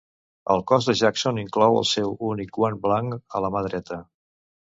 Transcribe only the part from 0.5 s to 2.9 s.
El cos de Jackson inclou el seu únic guant